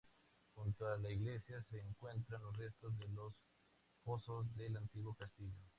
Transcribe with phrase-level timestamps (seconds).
[0.55, 3.35] Junto a la iglesia se encuentran los restos de los
[4.03, 5.61] fosos del antiguo castillo.